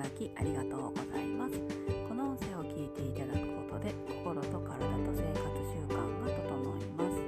[0.00, 1.52] だきありがとうございます。
[2.08, 6.40] この音声を聞いていただくことで心と体と生活習慣が整
[6.80, 7.20] います。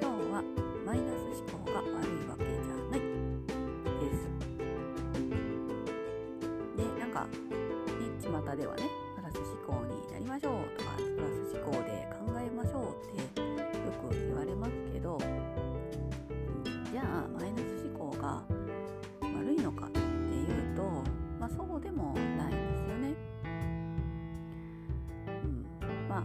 [0.00, 0.38] 今日は
[0.86, 3.00] マイナス思考が悪いわけじゃない。
[3.98, 4.30] です。
[6.76, 7.28] でなんかね
[8.22, 8.82] 巷ではね
[9.16, 13.50] プラス思考になりましょうとかプラス思考で考えましょうってよ
[14.00, 15.18] く言われますけど
[21.56, 23.14] そうでもないんですよね。
[25.44, 25.66] うん、
[26.08, 26.20] まあ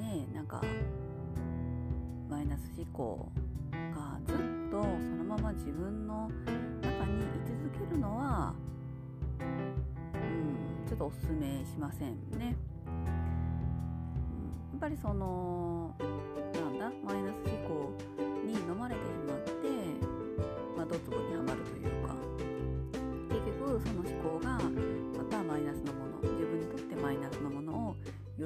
[0.00, 0.62] ねえなんか
[2.28, 3.28] マイナス思考
[3.70, 4.36] がずっ
[4.70, 6.30] とそのまま自分の
[6.82, 8.54] 中に居続けるのは、
[9.40, 12.56] うん、ちょっとおすすめしませんね。
[12.86, 17.92] やっぱりそのなんだマイナス思考
[18.46, 19.55] に飲まれてしまって、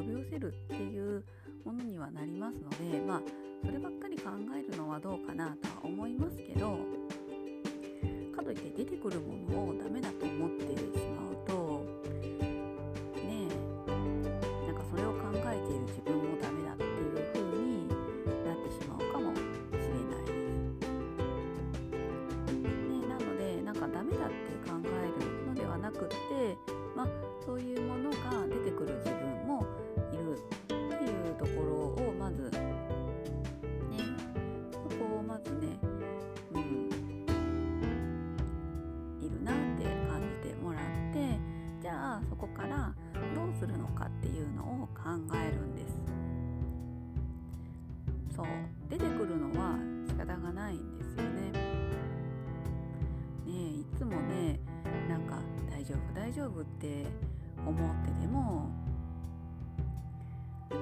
[0.00, 1.22] 呼び寄せるっていう
[1.64, 3.22] ものにはなりますのでまあ
[3.64, 6.78] そればっかり考えるのはどうかなとは思いますけど
[8.34, 11.84] かといって出てくるものをダメだと思ってしまうと
[56.20, 57.06] 大丈夫って
[57.66, 58.68] 思ってても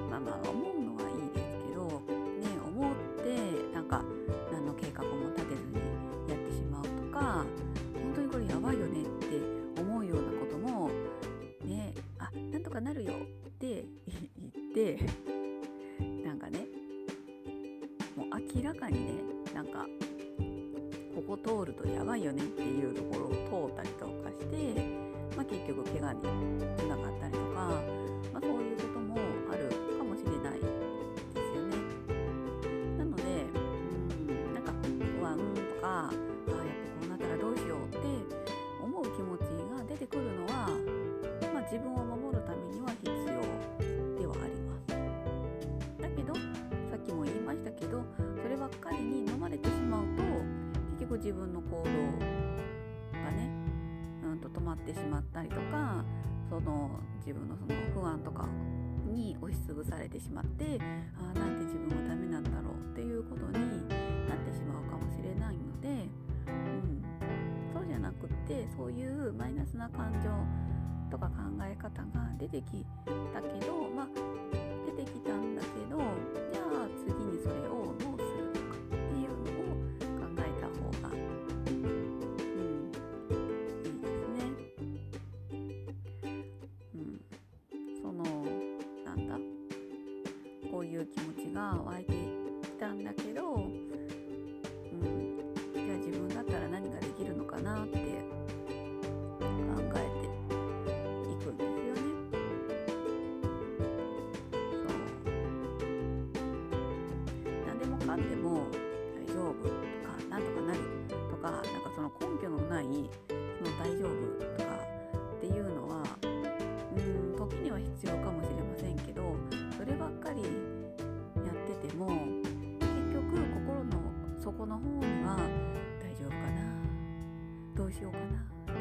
[0.09, 2.93] まあまあ思うのはいいですけどね思っ
[3.23, 4.03] てなんか
[4.51, 5.77] 何の計画も立てずに
[6.27, 7.45] やってしまうとか
[7.93, 9.05] 本当にこれやばいよねっ
[9.75, 10.89] て思うようなことも
[11.63, 13.85] ねあなんとかなるよって
[14.37, 14.99] 言って
[16.21, 16.67] なんかね
[18.17, 18.27] もう
[18.57, 19.13] 明らかにね
[19.55, 19.87] なんか
[21.15, 25.08] ここ通るとやばいよねっていうところを通ったりとかして、
[25.39, 26.19] まあ、結局怪我に
[26.75, 27.71] つながったりとか、
[28.33, 29.15] まあ、そういうことも
[29.49, 30.67] あるかもしれないで
[31.39, 31.77] すよね。
[32.97, 36.67] なのでうんなんか不安とかあやっぱこ
[37.05, 37.99] うなったらどうしようって
[38.83, 39.41] 思う気持ち
[39.71, 40.67] が出てくるのは、
[41.53, 43.23] まあ、自分を守るためには必要
[44.19, 46.01] ではあります。
[46.01, 46.41] だけどさ
[46.97, 48.03] っきも言いましたけど
[48.43, 50.23] そればっかりに飲まれてしまうと
[50.99, 52.28] 結局自分の行動
[54.89, 56.03] ってしまったりとか
[56.49, 56.89] その
[57.19, 58.47] 自分のその不安とか
[59.07, 60.79] に押しつぶされてしまって
[61.15, 66.09] ああなんで自分はダメなんだろうっていうことになってしまうかもしれないので、
[66.47, 67.03] うん、
[67.73, 70.29] そうじゃなくってそういうマイナスな感情
[71.11, 71.33] とか考
[71.63, 72.85] え方が出てき
[73.33, 74.07] たけどまあ
[74.85, 75.97] 出てきたんだけど
[76.51, 77.78] じゃあ次にそれを
[91.39, 92.13] ちが湧いて
[92.63, 93.71] きたんだけど、うん、
[95.73, 98.01] じゃあ自分だったら何ができるのかなって考
[99.95, 100.27] えて
[101.31, 102.01] いくんですよね。
[104.71, 104.87] そう
[107.67, 108.63] 何でもかんでも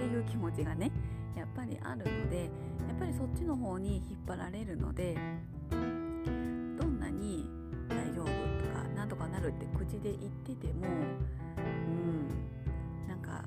[0.09, 0.91] いう気持ちがね
[1.37, 2.45] やっぱりあるのでや
[2.95, 5.17] っぱりそっちの方に引っ張られるので
[5.71, 5.77] ど
[6.87, 7.47] んなに
[7.89, 8.31] 大丈夫と
[8.73, 10.87] かなんとかなるって口で言ってても
[11.57, 12.29] うん
[13.09, 13.45] なんか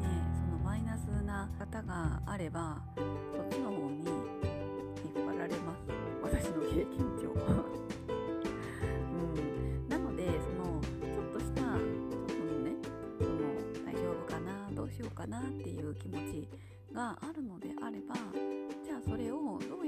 [0.00, 5.82] ねそのマイナスな方があればそっちの方に引っ張られます。
[6.22, 7.71] 私の経験上。
[15.22, 16.48] かなっていう気持ち
[16.92, 18.14] があるのであれば
[18.84, 19.81] じゃあそれをどう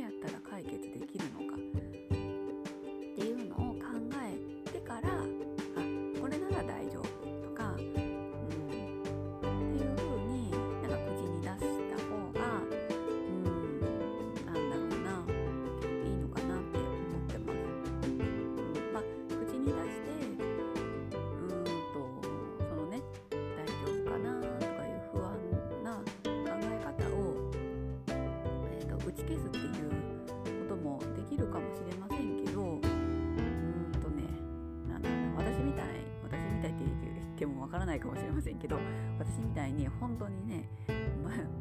[37.65, 38.77] わからないかもしれませんけど
[39.19, 40.69] 私みたいに本当にね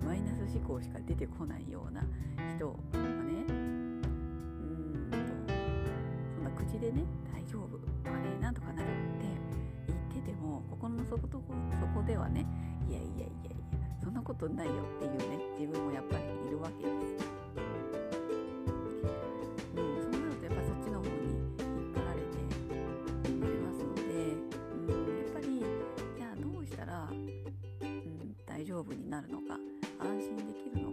[0.05, 2.03] マイナス思考しか出てこないような
[2.57, 5.17] 人がねうんと
[6.35, 9.27] そんな口でね大丈夫とかねなんとかなるって
[9.87, 11.41] 言ってても心の底と
[11.79, 12.45] そこではね
[12.89, 17.42] いやいやいやいやそんなことないよっていうね自分もやっぱりいるわけです。
[28.63, 29.59] 丈夫になるのか
[29.99, 30.92] 安心できるのか。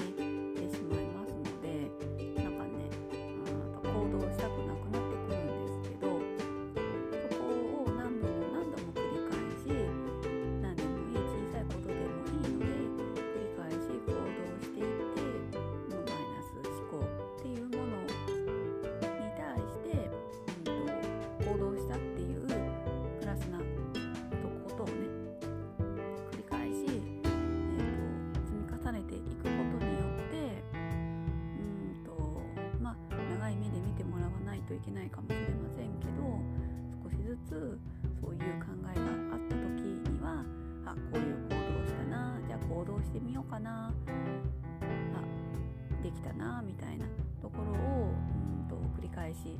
[46.13, 47.05] できたなみたいな
[47.41, 49.59] ところをうんと繰り返し、ね、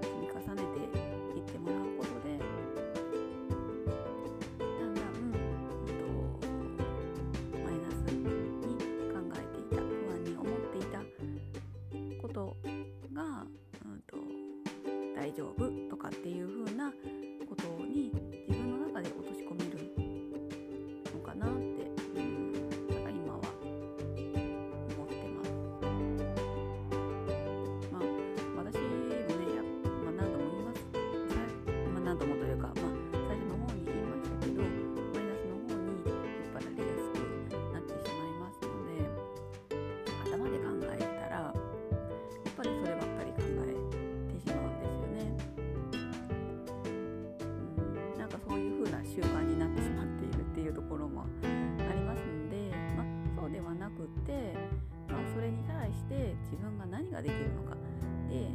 [0.00, 0.62] 積み重ね
[1.32, 1.92] ていってもらう。
[1.96, 2.01] こと
[32.12, 37.16] 何度もというか、まあ、最初の方に言いましたけどマイナスの方に引っ張られやすく
[37.72, 39.00] なってしまいますので
[40.28, 41.54] 頭で考えたらやっ
[42.54, 43.02] ぱりそれは
[49.04, 51.24] 習慣になってしまっているっていうところもあ
[51.92, 53.06] りますので、まあ、
[53.40, 54.54] そうではなくって、
[55.08, 57.76] まあ、それに対して自分が何ができるのか
[58.30, 58.48] で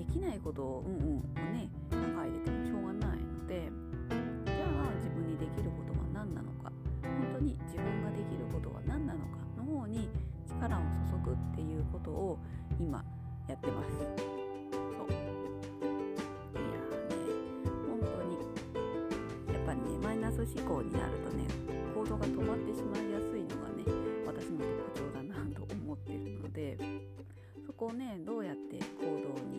[0.00, 2.59] できないことをうんうんをね考えてても
[11.24, 12.38] 力を注ぐっていうことを
[12.78, 13.04] 今
[13.48, 14.40] やってます。
[20.46, 21.44] ス思考になるとね
[21.94, 23.84] 行動が止まってしまいやすいのがね
[24.26, 24.58] 私の
[24.94, 26.78] 特徴だなと思ってるので
[27.66, 29.49] そこをねどうやって行動に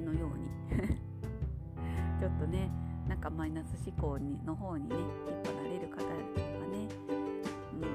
[0.00, 0.48] 私のように。
[2.18, 2.70] ちょっとね
[3.08, 5.06] なんかマイナス思考にの方にね引っ
[5.42, 6.10] 張られる方は
[6.68, 6.88] ね、
[7.74, 7.88] うん、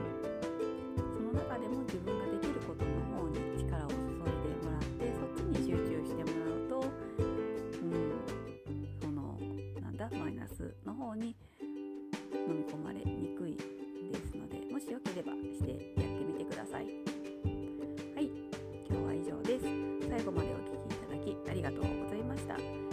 [1.13, 4.03] その中でも自分ができることの方に力を注いで
[4.65, 8.19] もらってそっちに集中してもらうと、うん、
[8.99, 9.39] その
[9.81, 11.35] なんだマイナスの方に
[12.47, 13.63] 飲み込まれにくいで
[14.25, 17.04] すのでもしよければしてやってみてください。
[21.55, 22.84] ありがとうございました。